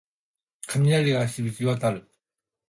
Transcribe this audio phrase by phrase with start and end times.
[0.67, 2.09] 雷鳴が響き渡る